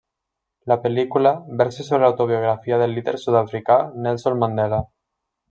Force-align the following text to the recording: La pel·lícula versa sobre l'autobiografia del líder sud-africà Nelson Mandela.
La 0.71 0.77
pel·lícula 0.85 1.33
versa 1.59 1.85
sobre 1.89 2.01
l'autobiografia 2.05 2.81
del 2.85 2.97
líder 2.99 3.15
sud-africà 3.27 3.77
Nelson 4.09 4.43
Mandela. 4.47 4.83